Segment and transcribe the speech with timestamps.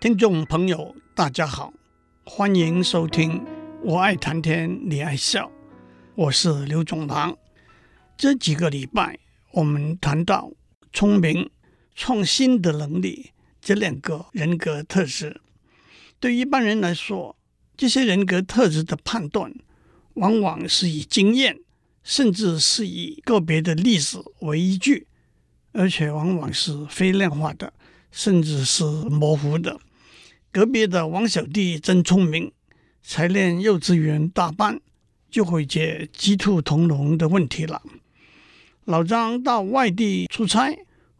[0.00, 1.74] 听众朋友，大家好，
[2.24, 3.32] 欢迎收听
[3.84, 5.46] 《我爱谈天，你爱笑》，
[6.14, 7.36] 我是刘总郎。
[8.16, 9.18] 这几个礼拜，
[9.52, 10.50] 我们谈到
[10.90, 11.50] 聪明、
[11.94, 15.42] 创新的能力这两个人格特质。
[16.18, 17.36] 对一般人来说，
[17.76, 19.52] 这些人格特质的判断，
[20.14, 21.58] 往往是以经验，
[22.02, 25.06] 甚至是以个别的例子为依据，
[25.72, 27.74] 而且往往是非量化的，
[28.10, 29.78] 甚至是模糊的。
[30.52, 32.50] 隔壁的王小弟真聪明，
[33.04, 34.80] 才念幼稚园大班
[35.30, 37.80] 就会解鸡兔同笼的问题了。
[38.84, 40.76] 老张到外地出差，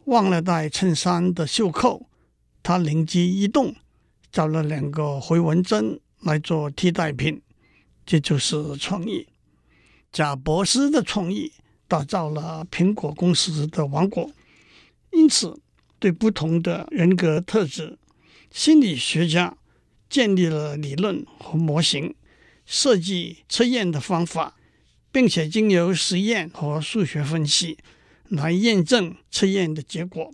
[0.07, 2.09] 忘了带衬衫的袖扣，
[2.61, 3.73] 他灵机一动，
[4.33, 7.41] 找了两个回纹针来做替代品，
[8.05, 9.29] 这就是创意。
[10.11, 11.53] 贾博士的创意
[11.87, 14.29] 打造了苹果公司的王国，
[15.13, 15.61] 因此
[16.01, 17.97] 对不同的人格特质。
[18.51, 19.57] 心理学家
[20.09, 22.15] 建立了理论和模型，
[22.67, 24.57] 设计测验的方法，
[25.13, 27.79] 并且经由实验和数学分析
[28.29, 30.33] 来验证测验的结果。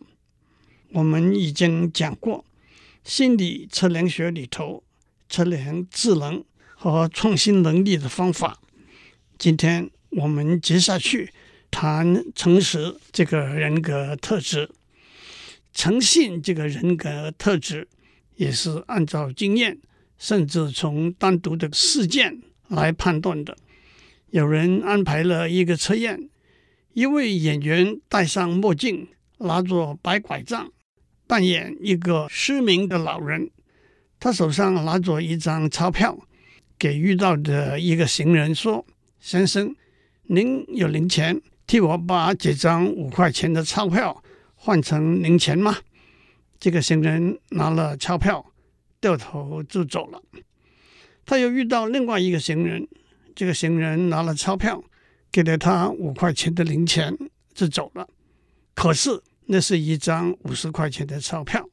[0.92, 2.44] 我们已经讲过，
[3.05, 4.83] 心理测量学里头
[5.28, 6.42] 测量智能
[6.75, 8.59] 和创新能力的方法。
[9.37, 11.31] 今天我们接下去
[11.70, 14.70] 谈诚实这个人格特质，
[15.75, 17.87] 诚信这个人格特质。
[18.37, 19.79] 也是按照经验，
[20.17, 23.56] 甚至从单独的事件来判断的。
[24.31, 26.28] 有人安排了一个测验，
[26.93, 30.70] 一位演员戴上墨镜，拿着白拐杖，
[31.27, 33.51] 扮演一个失明的老人。
[34.19, 36.19] 他手上拿着一张钞票，
[36.78, 38.84] 给遇到的一个行人说
[39.21, 39.75] ：“先生，
[40.25, 44.23] 您有零钱，替我把这张五块钱的钞票
[44.55, 45.77] 换成零钱吗？”
[46.59, 48.53] 这个行人拿了钞票，
[49.01, 50.22] 掉头就走了。
[51.25, 52.87] 他又遇到另外一个行人，
[53.34, 54.83] 这个行人拿了钞票，
[55.31, 57.17] 给了他五块钱的零钱，
[57.53, 58.09] 就走了。
[58.75, 61.69] 可是那是一张五十块钱的钞票。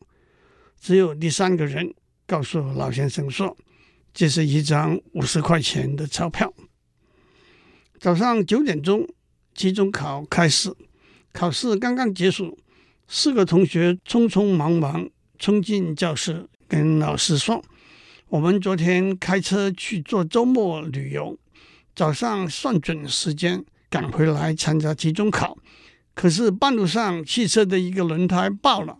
[0.80, 1.94] 只有第三个人
[2.28, 3.56] 告诉老先生说
[4.14, 6.54] ：“这是一张五十块钱的钞票。”
[8.00, 9.08] 早上九点钟，
[9.56, 10.76] 期中考开始，
[11.32, 12.58] 考试刚刚结束。
[13.08, 17.64] 四个同学匆匆忙忙冲进教室，跟老师说
[18.30, 21.38] ：“我们昨天开车去做周末旅游，
[21.96, 25.58] 早上算准时间赶回来参加期中考。
[26.16, 28.98] 可是半路上汽车的一个轮胎爆了，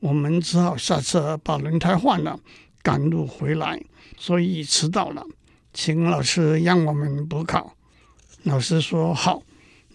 [0.00, 2.40] 我们只好下车把轮胎换了，
[2.82, 3.80] 赶路回来，
[4.16, 5.24] 所以迟到了。
[5.72, 7.76] 请老师让我们补考。”
[8.44, 9.42] 老师说：“好，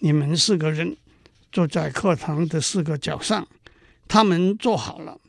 [0.00, 0.96] 你们四个人。”
[1.50, 3.48] 坐在课堂的四个角上，
[4.06, 5.20] 他们坐好了，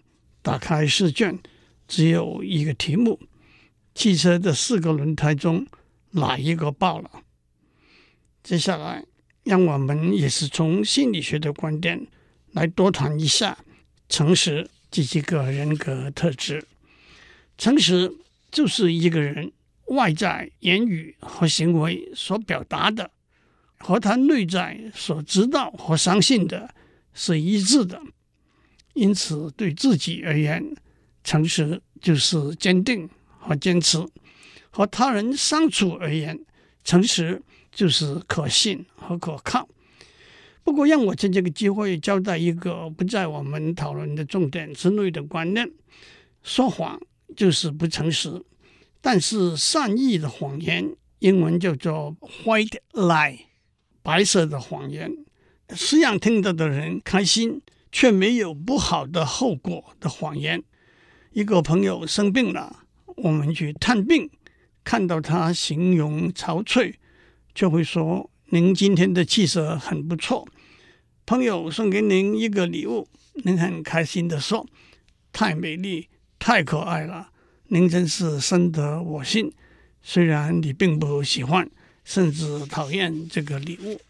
[0.41, 1.39] 打开试卷，
[1.87, 3.19] 只有一个题目：
[3.95, 5.65] 汽车的四个轮胎中
[6.11, 7.09] 哪一个爆了？
[8.43, 9.05] 接下来，
[9.43, 12.07] 让我们也是从心理学的观点
[12.51, 13.57] 来多谈一下
[14.07, 16.65] 诚实这几个人格特质。
[17.57, 18.13] 诚实
[18.49, 19.51] 就是一个人
[19.87, 23.11] 外在言语和行为所表达的。
[23.79, 26.69] 和他内在所知道和相信的
[27.13, 28.01] 是一致的，
[28.93, 30.63] 因此对自己而言，
[31.23, 33.09] 诚实就是坚定
[33.39, 34.05] 和坚持；
[34.69, 36.39] 和他人相处而言，
[36.83, 37.41] 诚实
[37.71, 39.67] 就是可信和可靠。
[40.63, 45.71] 不过，让我趁这个机会交代一个不在我们讨论的重点之内的观念：
[46.43, 46.99] 说谎
[47.35, 48.43] 就是不诚实，
[49.01, 53.48] 但是善意的谎言，英文叫做 white lie。
[54.01, 55.11] 白色的谎言
[55.75, 57.61] 是让听到的人开心，
[57.91, 60.63] 却没有不好的后果的谎言。
[61.31, 62.83] 一个朋友生病了，
[63.17, 64.29] 我们去探病，
[64.83, 66.95] 看到他形容憔悴，
[67.53, 70.47] 就会说：“您今天的气色很不错。”
[71.27, 73.07] 朋友送给您一个礼物，
[73.43, 74.65] 您很开心地说
[75.31, 76.07] ：“太美丽，
[76.39, 77.29] 太可爱了，
[77.67, 79.51] 您真是深得我心。”
[80.01, 81.69] 虽然你并不喜欢。
[82.09, 84.01] 甚至讨厌这个礼物。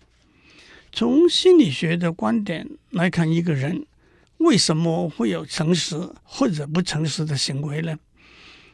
[0.89, 3.85] 从心理学的观点来看，一个人
[4.37, 7.99] 为什么会有诚实或者不诚实的行为呢？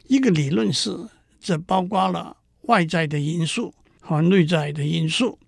[0.06, 1.08] 一个理论是，
[1.40, 5.40] 这包括了外在的因素和内在的因素。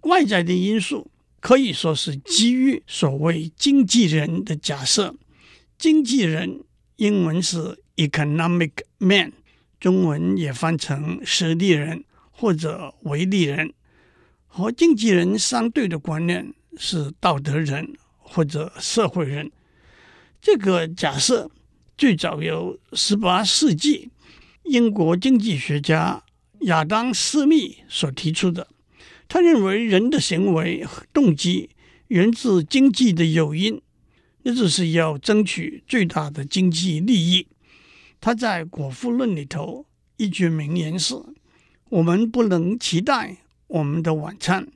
[0.00, 1.10] 外在的因素
[1.40, 5.14] 可以说是基于所谓经济人的假设。
[5.76, 6.64] 经济人
[6.96, 9.34] 英文是 economic man，
[9.78, 12.02] 中文也翻成实力人。
[12.36, 13.72] 或者为利人
[14.46, 19.50] 和经纪人相对的观念是道德人或者社会人。
[20.42, 21.50] 这个假设
[21.96, 24.10] 最早由十八世纪
[24.64, 26.22] 英国经济学家
[26.62, 28.66] 亚当·斯密所提出的。
[29.26, 31.70] 他认为人的行为动机
[32.08, 33.80] 源自经济的诱因，
[34.42, 37.46] 那就是要争取最大的经济利益。
[38.20, 39.86] 他在《果富论》里头
[40.18, 41.14] 一句名言是
[41.88, 44.68] ：“我们不能期待我们的晚餐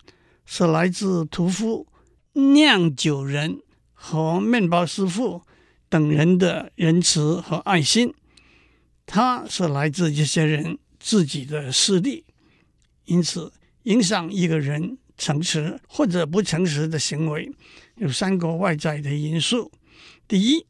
[0.45, 1.87] 是来自屠夫、
[2.33, 3.61] 酿酒人
[3.93, 5.43] 和面包师傅
[5.89, 8.15] 等人的仁慈和爱心，
[9.07, 12.25] 它是来自这些人自己的势力。
[13.05, 13.53] 因此。”
[13.85, 17.51] 影响一个人诚实或者不诚实的行为，
[17.95, 19.73] 有三个外在的因素：
[20.27, 20.67] 第一，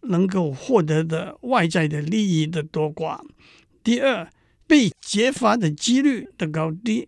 [0.00, 3.20] 能够获得的外在的利益的多寡；
[3.84, 4.28] 第二，
[4.66, 7.06] 被揭发的几率的高低；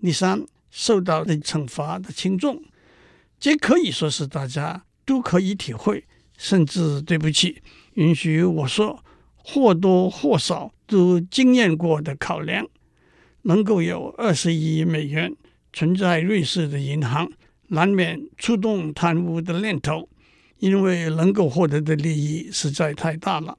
[0.00, 2.62] 第三，受到的惩罚的轻重。
[3.38, 6.04] 这可以说是大家都可以体会，
[6.36, 7.62] 甚至对不起，
[7.94, 9.02] 允许我说，
[9.36, 12.66] 或多或少都经验过的考量。
[13.42, 15.34] 能够有二十亿美元
[15.72, 17.32] 存在瑞士的银行，
[17.68, 20.06] 难免触动贪污的念头，
[20.58, 23.56] 因为能够获得的利益实在太大了。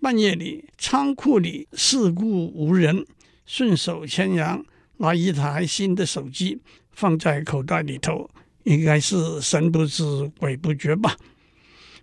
[0.00, 3.04] 半夜里仓库里四顾无人，
[3.44, 4.64] 顺手牵羊
[4.98, 6.60] 拿一台新的手机
[6.92, 8.30] 放在口袋里头，
[8.62, 10.04] 应该是神不知
[10.38, 11.16] 鬼不觉吧。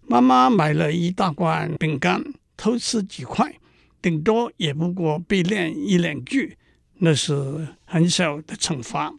[0.07, 2.21] 妈妈买了一大罐饼干，
[2.57, 3.55] 偷吃几块，
[4.01, 6.57] 顶多也不过被念一两句。
[6.97, 9.13] 那是很小的惩罚，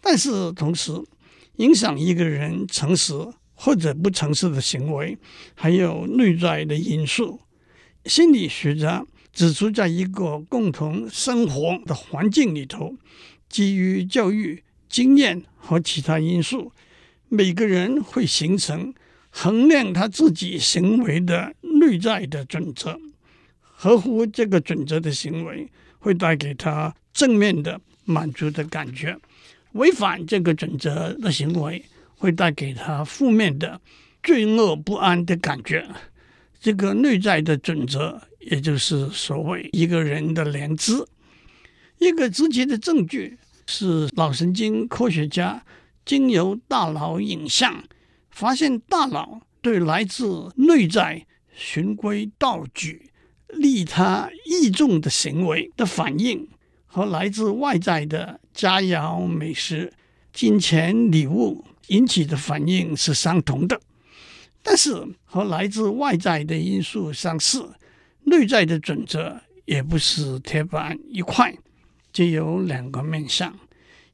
[0.00, 0.92] 但是同时
[1.56, 3.12] 影响一个人诚实
[3.54, 5.16] 或者不诚实的行为，
[5.54, 7.40] 还有内在的因素。
[8.06, 12.94] 心理学家指出，在一个共同生活的环境里头，
[13.48, 16.72] 基于教育、经验和其他因素，
[17.28, 18.94] 每个人会形成
[19.30, 22.98] 衡量他自己行为的内在的准则，
[23.60, 25.70] 合乎这个准则的行为。
[25.98, 29.18] 会带给他正面的满足的感觉，
[29.72, 33.80] 违反这个准则的行为会带给他负面的
[34.22, 35.84] 罪恶不安的感觉。
[36.66, 40.94] 这个内在的准则，也就是所谓一个人的良知。
[41.98, 45.64] 一个直接的证据是脑神经科学家
[46.04, 47.84] 经由大脑影像
[48.32, 51.24] 发现，大脑对来自内在
[51.54, 53.12] 循规蹈矩。
[53.50, 56.48] 利他益众的行为的反应
[56.84, 59.92] 和来自外在的佳肴美食、
[60.32, 63.80] 金钱礼物引起的反应是相同的，
[64.68, 67.70] 但是和来自外在的因素相似，
[68.24, 71.56] 内在的准则也不是铁板一块，
[72.12, 73.56] 就有两个面向。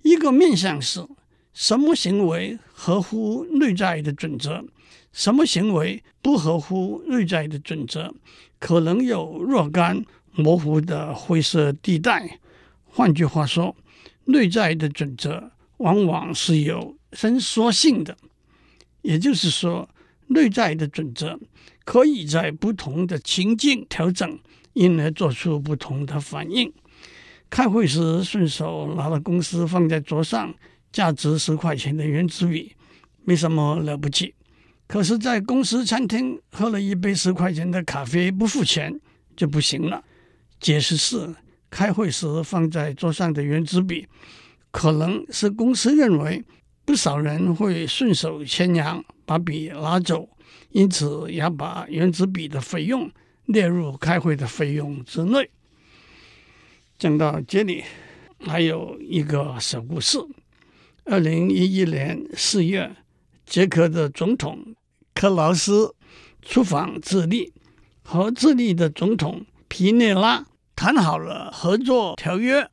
[0.02, 1.08] 一个面向是
[1.54, 4.62] 什么行为合乎内在的准则，
[5.10, 8.14] 什么行为不合乎内在的准则。
[8.58, 12.38] 可能有若干模糊的灰色地带。
[12.84, 13.74] 换句话说，
[14.26, 18.14] 内在的准则往往是有伸缩性的，
[19.00, 19.88] 也就是说，
[20.32, 21.38] 内在的准则
[21.84, 24.38] 可以在不同的情境调整，
[24.72, 26.72] 因而做出不同的反应。
[27.50, 30.54] 开会时顺手拿了公司放在桌上
[30.90, 32.74] 价值十块钱的原子笔，
[33.24, 34.34] 没什么了不起。
[34.86, 39.00] 可是，在公司餐厅喝了一杯十块钱的咖啡不付钱
[39.34, 40.02] 就不行了。
[40.60, 41.34] 解释是，
[41.70, 44.06] 开会时放在桌上的原子笔，
[44.70, 46.44] 可能是公司认为
[46.92, 50.28] 不少人会顺手牵羊把笔拿走，
[50.72, 53.10] 因此要把原子笔的费用
[53.46, 55.48] 列入开会的费用之内。
[56.98, 57.82] 讲到这里，
[58.40, 60.18] 还有一个小故事：
[61.06, 62.94] 二零一一年四月，
[63.46, 64.76] 捷克的总统。
[65.14, 65.94] 克劳斯
[66.42, 67.54] 出访智利，
[68.02, 70.44] 和智利的总统皮内拉
[70.76, 72.68] 谈好了合作条约。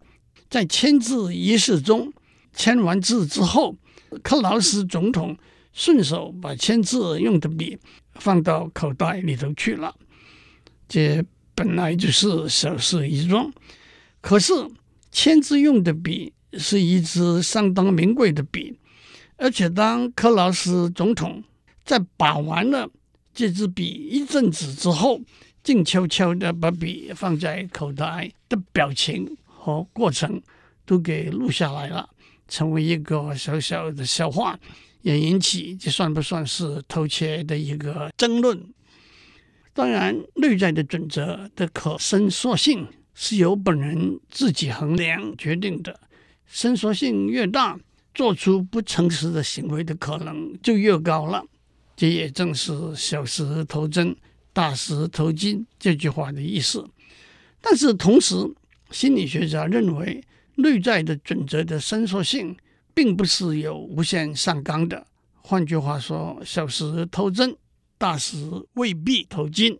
[0.50, 2.12] 在签字仪式中，
[2.52, 3.78] 签完字之后，
[4.24, 5.38] 克劳斯总统
[5.74, 7.78] 顺手把签字用的笔
[8.16, 9.96] 放到口袋里头去了。
[10.88, 11.24] 这
[11.54, 13.52] 本来就是小事一桩，
[14.22, 14.54] 可是
[15.12, 18.78] 签字用的笔是一支相当名贵的笔，
[19.38, 21.44] 而且当克劳斯总统。
[21.86, 22.88] 在把玩了
[23.34, 25.20] 这支笔一阵子之后，
[25.64, 30.40] 静悄悄地把笔放在口袋的表情和过程
[30.86, 32.08] 都给录下来了，
[32.50, 34.60] 成为一个小小的笑话，
[35.04, 38.62] 也引起这算不算是偷窃的一个争论。
[39.72, 45.98] 当然，内在的准则的可伸缩性是由本人自己衡量决定的，
[46.46, 47.80] 伸缩性越大，
[48.14, 51.46] 做出不诚实的行为的可能就越高了。
[51.96, 54.16] 这也正是小时头针，
[54.52, 56.86] 大石头精这句话的意思。
[57.62, 58.36] 但是同时，
[58.92, 60.22] 心理学家认为
[60.62, 62.56] 内在的准则的伸缩性
[62.94, 65.08] 并不是有无限上纲的。
[65.36, 67.56] 换句话说，小时偷针，
[67.98, 68.36] 大时
[68.74, 69.80] 未必偷金。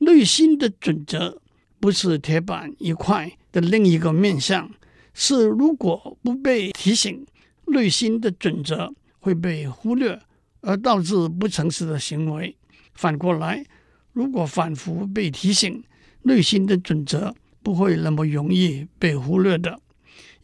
[0.00, 1.40] 内心的准则
[1.80, 4.70] 不是铁板一块的另一个面向，
[5.14, 7.26] 是如果不被提醒，
[7.68, 10.20] 内心的准则会被忽略，
[10.60, 12.54] 而导致不诚实的行为。
[12.92, 13.64] 反过来，
[14.12, 15.82] 如果反复被提醒，
[16.22, 19.80] 内心的准则不会那么容易被忽略的。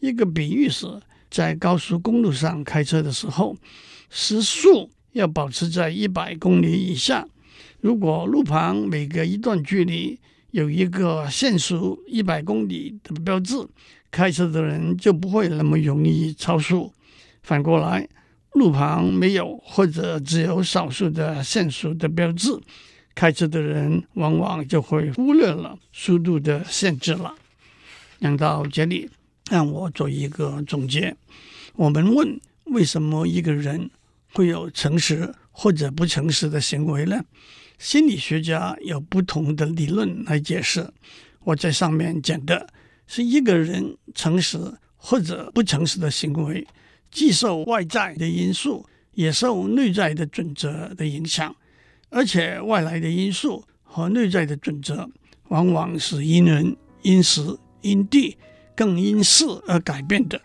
[0.01, 0.87] 一个比喻是，
[1.29, 3.55] 在高速公路上开车的时候，
[4.09, 7.25] 时速要保持在一百公里以下。
[7.81, 13.55] 如果路旁每隔一段距离有一个限速一百公里的标志，
[14.09, 16.91] 开车的人就不会那么容易超速。
[17.43, 18.09] 反过来，
[18.53, 22.59] 路旁没有或者只有少数的限速的标志，
[23.13, 27.35] 开车的人往往就会忽略了速度的限制了。
[28.19, 29.09] 讲到这里，
[29.51, 31.13] 让我做一个总结。
[31.75, 33.89] 我们问：为什么一个人
[34.31, 37.21] 会有诚实或者不诚实的行为呢？
[37.77, 40.89] 心理学家有不同的理论来解释。
[41.43, 42.69] 我在上面讲的
[43.05, 44.57] 是一个人诚实
[44.95, 46.65] 或者不诚实的行为。
[47.09, 51.53] 既受外在的因素，也受内在的准则的影响，
[52.09, 55.09] 而且外来的因素和内在的准则
[55.49, 57.41] 往往是因人、因时、
[57.81, 58.37] 因地，
[58.81, 60.41] 更因事而改变的。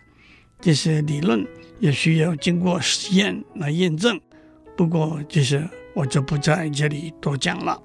[0.61, 1.43] 这些理论
[1.79, 4.21] 也需要经过实验来验证。
[4.75, 7.81] 不过，这些我就不在这里多讲了。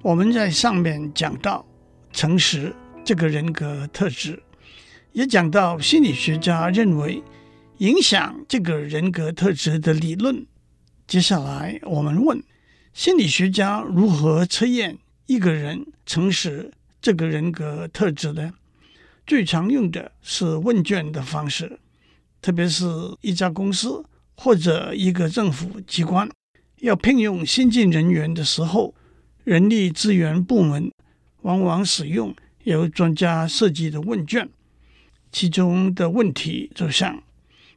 [0.00, 1.66] 我们在上面讲到
[2.12, 4.42] 诚实这个人格特质，
[5.12, 7.22] 也讲到心理学家认为
[7.76, 10.46] 影响这个人格特质的理论。
[11.06, 12.42] 接下来我们问
[12.92, 18.52] 心理学家如何测验一个人诚实这个人格特质呢？
[19.24, 21.78] 最常用的是问卷的方式，
[22.42, 22.84] 特别是
[23.20, 26.28] 一家公司或者一个政府机关
[26.80, 28.94] 要聘用新进人员的时候。
[29.44, 30.90] 人力资源部门
[31.42, 32.34] 往往使用
[32.64, 34.48] 由专家设计的问卷，
[35.30, 37.22] 其中的问题就像：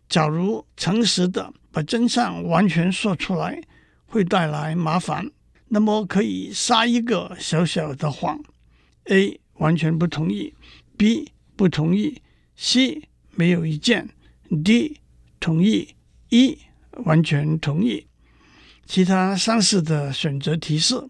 [0.07, 3.61] 假如诚实的把真相完全说出来
[4.05, 5.29] 会带来麻烦，
[5.67, 8.41] 那么可以撒一个小小的谎。
[9.05, 10.53] A 完全不同意
[10.97, 12.21] ，B 不同意
[12.55, 14.09] ，C 没有意见
[14.63, 14.99] ，D
[15.39, 15.95] 同意
[16.29, 16.59] ，E
[17.05, 18.07] 完全同意。
[18.85, 21.07] 其他相似的选择提示。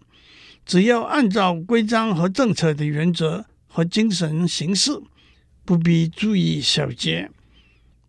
[0.66, 5.00] 只要按照规章和政策的原则和精神行事，
[5.64, 7.30] 不必注意小节。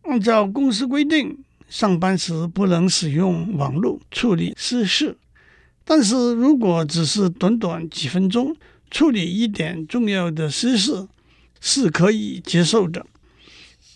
[0.04, 5.18] 按照公司规定，上班时不能使用网络处理私事。
[5.86, 8.54] 但是如果只是短短几分钟
[8.92, 11.08] 处理一点重要的私事，
[11.62, 13.06] 是可以接受的。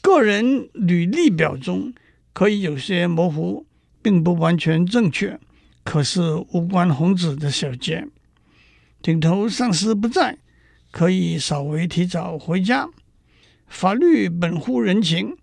[0.01, 1.94] 个人履历表中
[2.32, 3.65] 可以有些模糊，
[4.01, 5.38] 并不完全正确，
[5.84, 6.22] 可是
[6.53, 8.08] 无关宏旨的小节。
[9.01, 10.38] 顶头上司不在，
[10.91, 12.88] 可以稍微提早回家。
[13.67, 15.36] 法律本乎人情，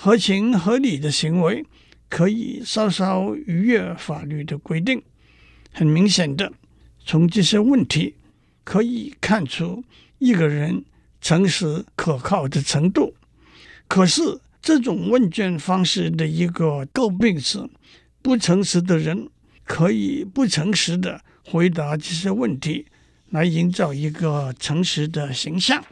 [0.00, 1.66] 合情合理的行为
[2.08, 5.02] 可以稍稍逾越法律的规定。
[5.72, 6.52] 很明显的，
[7.04, 8.14] 从这些问题
[8.62, 9.82] 可以看出
[10.20, 10.84] 一个人
[11.20, 13.16] 诚实可靠的程度。
[13.88, 17.68] 可是，这种问卷方式的一个诟病是，
[18.22, 19.28] 不诚实的人
[19.64, 22.86] 可以不诚实的回答这些问题。
[23.30, 25.84] 来营造一个诚实的形象。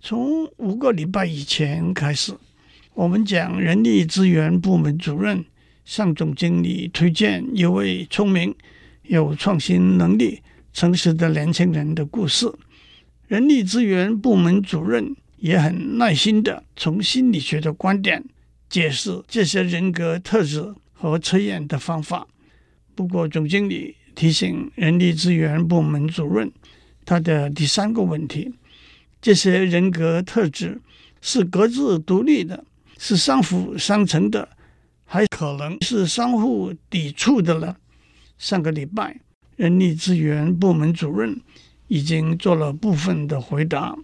[0.00, 2.34] 从五个礼拜以前开始，
[2.96, 5.44] 我们讲人力资源部门主任
[5.84, 8.54] 向总经理推荐一位聪明、
[9.02, 10.40] 有创新能力、
[10.72, 12.50] 诚实的年轻人的故事。
[13.28, 18.24] 人力资源部门主任也很耐心地从心理学的观点
[18.70, 22.26] 解释这些人格特质和测验的方法。
[22.94, 23.94] 不过，总经理。
[24.14, 26.50] 提醒人力资源部门主任，
[27.04, 28.54] 他的第三个问题：
[29.20, 30.80] 这些人格特质
[31.20, 32.64] 是各自独立的，
[32.98, 34.48] 是相辅相成的，
[35.04, 37.76] 还可能是相互抵触的了。
[38.38, 39.20] 上个礼拜，
[39.56, 41.40] 人力资源部门主任
[41.88, 43.96] 已经做了部分的回答。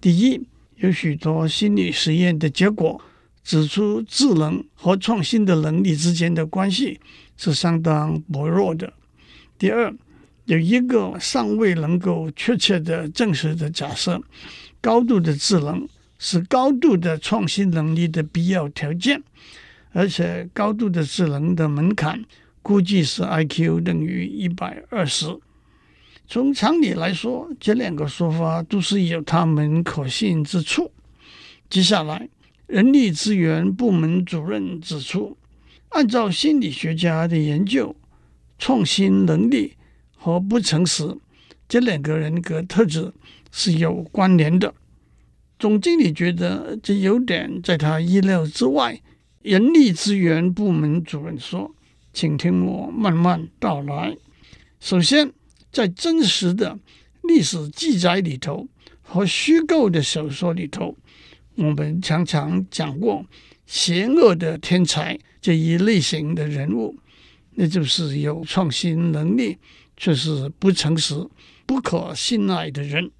[0.00, 0.40] 第一，
[0.76, 3.00] 有许多心理实验的结果
[3.42, 7.00] 指出，智能和创新的能力之间的关系
[7.36, 8.92] 是相当薄弱的。
[9.58, 9.92] 第二，
[10.44, 14.22] 有一个尚未能够确切的证实的假设：
[14.80, 19.22] 高度的智能是高度的创新能力的必要条件，
[19.92, 22.24] 而且高度的智能的门槛
[22.60, 25.38] 估计是 IQ 等于一百二十。
[26.26, 30.90] 从常理来说，这两个说法都是有他们可信之处。
[31.70, 32.28] 接下来，
[32.66, 35.38] 人力资源部门主任指出，
[35.90, 37.96] 按照心理学家的研究，
[38.58, 39.74] 创新能力
[40.16, 41.16] 和不诚实
[41.66, 43.12] 这两个人格特质
[43.50, 44.74] 是有关联的。
[45.58, 49.00] 总经理觉得这有点在他意料之外。
[49.42, 51.74] 人力资源部门主任说
[52.12, 54.16] ：“请听我慢慢道来。
[54.80, 55.32] 首先。”
[55.70, 56.78] 在真实的
[57.22, 58.66] 历史记载里头
[59.02, 60.96] 和虚构的小说里头，
[61.56, 63.24] 我们常常讲过
[63.66, 66.98] 邪恶的天才这一类型的人物，
[67.54, 69.58] 那就是有创新能力
[69.98, 71.14] 却是不诚实、
[71.66, 73.10] 不可信赖的人。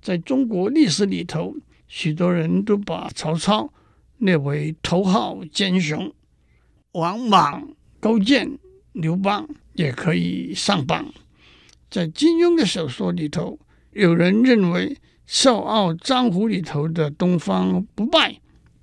[0.00, 1.56] 在中国历史里头，
[1.88, 3.72] 许多人都把曹操
[4.18, 6.12] 列为头号奸雄，
[6.92, 7.68] 王莽、
[7.98, 8.58] 勾践、
[8.92, 11.12] 刘邦也可以上榜。
[11.90, 13.58] 在金庸的小说里头，
[13.92, 14.90] 有人认为
[15.26, 18.38] 《笑傲江湖》里头的东方不败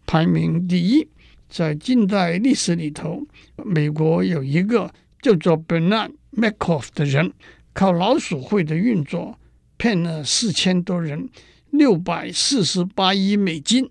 [0.07, 1.07] 排名第一。
[1.47, 3.25] 在近代历史里头，
[3.63, 7.31] 美国有一个叫做 Bernard Madoff 的人，
[7.73, 9.37] 靠老鼠会的运作
[9.77, 11.29] 骗了四千多人
[11.77, 13.89] 六百四十八亿美金，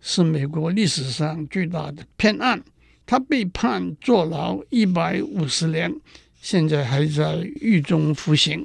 [0.00, 2.62] 是美国历史上最大的骗案。
[3.04, 5.94] 他被判坐牢一百五十年。
[6.40, 8.64] 现在还在狱中服刑。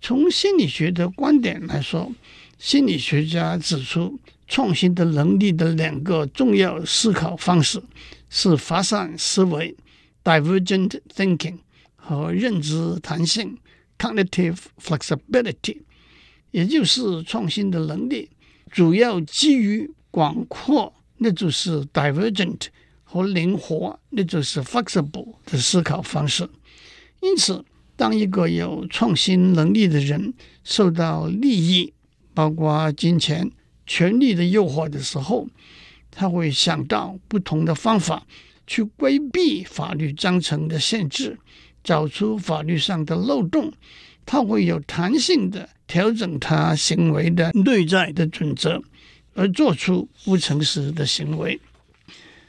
[0.00, 2.12] 从心理学的观点来说，
[2.58, 7.82] 心理学家指出，创新的能力的两个重要思考方式
[8.30, 9.74] 是发散思维
[10.22, 11.58] （divergent thinking）
[11.96, 13.58] 和认知弹性
[13.98, 15.78] （cognitive flexibility）。
[16.50, 18.28] 也就是创新的能力
[18.70, 22.66] 主要基于广阔，那就是 divergent，
[23.04, 26.48] 和灵活，那就是 flexible 的思考方式。
[27.20, 27.64] 因此，
[27.96, 30.32] 当一个有创新能力的人
[30.64, 31.92] 受到利益，
[32.32, 33.50] 包括金钱、
[33.86, 35.46] 权力的诱惑的时候，
[36.10, 38.26] 他会想到不同的方法
[38.66, 41.38] 去规避法律章程的限制，
[41.84, 43.72] 找出法律上的漏洞。
[44.30, 48.80] 他会有弹性的调整他行为的内在的准则，
[49.34, 51.58] 而做出不诚实的行为。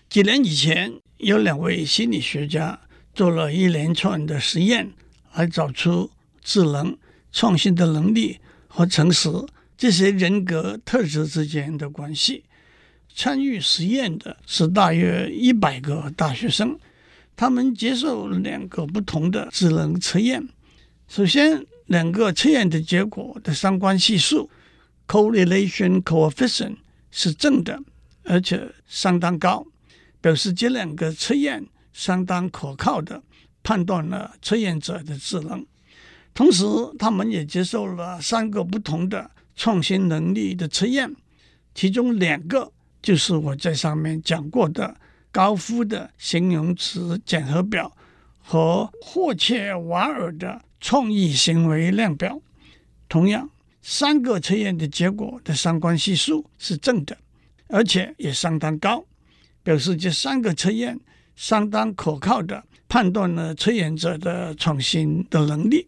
[0.07, 2.79] 几年以前，有两位心理学家。
[3.15, 4.91] 做了一连串的实验，
[5.33, 6.11] 来找出
[6.43, 6.95] 智能、
[7.31, 9.29] 创新的能力和诚实
[9.75, 12.43] 这些人格特质之间的关系。
[13.13, 16.79] 参与实验的是大约一百个大学生，
[17.35, 20.47] 他们接受两个不同的智能测验。
[21.11, 24.49] 首先，两个测验的结果的相关系数
[25.05, 26.77] （correlation coefficient）
[27.11, 27.77] 是正的，
[28.23, 29.67] 而且相当高，
[30.21, 31.67] 表示这两个测验。
[31.91, 33.21] 相当可靠的
[33.61, 35.65] 判断了测验者的智能，
[36.33, 36.63] 同时
[36.97, 41.13] 他们也接受了三个不同的创新能力的测验，
[41.75, 42.71] 其中两个
[43.01, 44.95] 就是我在上面讲过的
[45.33, 47.91] 高夫的形容词检核表
[48.41, 52.41] 和霍切瓦尔的创意行为量表。
[53.07, 53.49] 同样，
[53.81, 57.17] 三个测验的结果的相关系数是正的，
[57.67, 59.05] 而且也相当高，
[59.63, 60.99] 表示这三个测验。
[61.33, 65.87] 相当可靠的判断了测验者的创新的能力，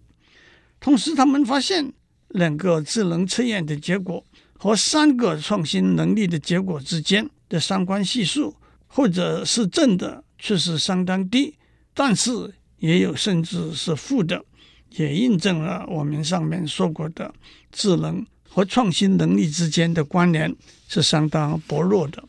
[0.79, 1.93] 同时他们发现
[2.29, 8.55] 两个智能测验的结果和三个创新能力的结果之间的相关系数，
[8.87, 11.53] 或者是正的，却是相当低；
[11.93, 12.32] 但是
[12.79, 14.43] 也有甚至是负的，
[14.91, 17.34] 也印证了我们上面说过的
[17.71, 20.56] 智能和创新能力之间的关联
[20.88, 22.23] 是相当薄弱的。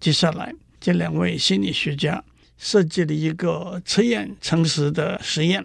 [0.00, 2.22] 接下来，这两位心理学家。
[2.60, 5.64] 设计了一个测验诚实的实验，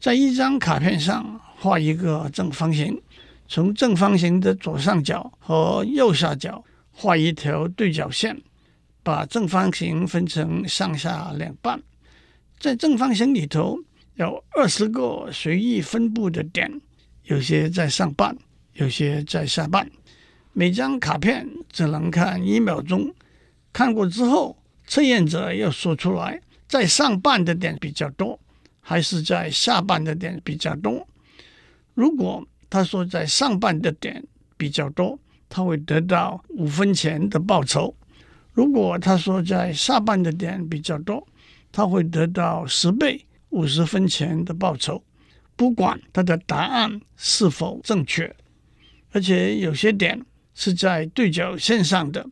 [0.00, 2.98] 在一张卡片上画一个正方形，
[3.46, 8.40] 从正方形的左上角和右下角画一条对角线，
[9.02, 11.82] 把正方形分成上下两半。
[12.62, 13.76] 在正方形里头
[14.14, 16.70] 有二十个随意分布的点，
[17.24, 18.38] 有些在上半，
[18.74, 19.90] 有些在下半。
[20.52, 23.12] 每张卡片只能看一秒钟，
[23.72, 24.56] 看过之后。
[24.86, 28.38] 测验者要说出来，在上半的点比较多，
[28.80, 31.06] 还是在下半的点比较多。
[31.94, 34.22] 如果他说在上半的点
[34.56, 37.94] 比较多，他会得到五分钱的报酬；
[38.52, 41.26] 如果他说在下半的点比较多，
[41.72, 45.02] 他会得到十倍五十分钱的报酬。
[45.56, 48.34] 不管他的答案是否正确，
[49.12, 50.20] 而且有些点
[50.54, 52.26] 是在对角线上的，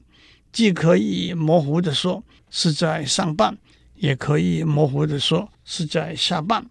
[0.52, 3.56] 既可以模糊地说是在上半，
[3.94, 6.66] 也可以模糊地说是在下半。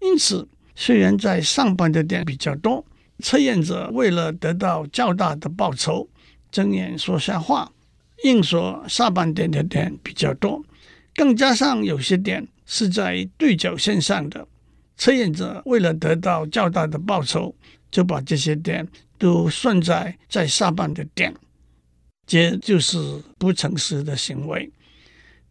[0.00, 2.84] 因此，虽然在上半的点比较多，
[3.20, 6.08] 测验者为了得到较大的报酬，
[6.50, 7.72] 睁眼说瞎话，
[8.24, 10.62] 硬说下半点的点比较多。
[11.18, 14.46] 更加上有些点是在对角线上的，
[14.96, 17.52] 测验者为了得到较大的报酬，
[17.90, 18.86] 就把这些点
[19.18, 21.34] 都算在在下半的点，
[22.24, 24.70] 这就是不诚实的行为。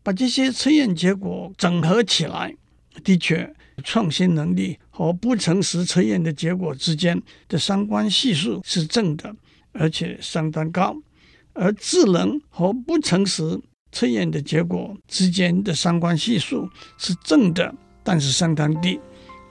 [0.02, 2.56] 把这些测验结果整合起来，
[3.04, 3.54] 的确，
[3.84, 9.36] 创新能力和不诚实测验的结果之间的相关系数是正的，
[9.74, 10.94] 而且相当高；
[11.52, 13.60] 而智能和不诚实
[13.92, 17.74] 测验的结果之间的相关系数是正的，
[18.04, 19.00] 但是相当低，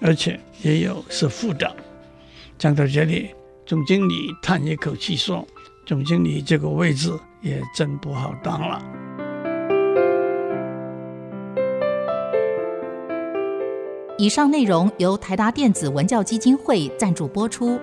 [0.01, 1.75] 而且也有是负的。
[2.59, 3.31] 讲到这里，
[3.65, 5.47] 总经理叹一口气说
[5.85, 8.83] ：“总经理这个位置也真不好当了。”
[14.19, 17.79] 以上内容由台达电子文教基金会赞助播出。